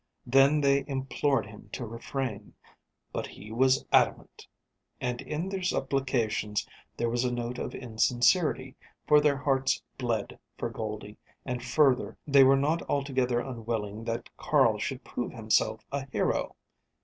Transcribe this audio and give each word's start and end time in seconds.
Then 0.25 0.61
they 0.61 0.83
implored 0.87 1.45
him 1.45 1.69
to 1.73 1.85
refrain. 1.85 2.55
But 3.13 3.27
he 3.27 3.51
was 3.51 3.85
adamant. 3.93 4.47
And 4.99 5.21
in 5.21 5.47
their 5.47 5.61
supplications 5.61 6.67
there 6.97 7.07
was 7.07 7.23
a 7.23 7.31
note 7.31 7.59
of 7.59 7.75
insincerity, 7.75 8.75
for 9.05 9.21
their 9.21 9.37
hearts 9.37 9.83
bled 9.99 10.39
for 10.57 10.71
Goldie, 10.71 11.19
and, 11.45 11.63
further, 11.63 12.17
they 12.25 12.43
were 12.43 12.57
not 12.57 12.81
altogether 12.89 13.41
unwilling 13.41 14.03
that 14.05 14.35
Carl 14.37 14.79
should 14.79 15.03
prove 15.03 15.33
himself 15.33 15.85
a 15.91 16.07
hero. 16.09 16.55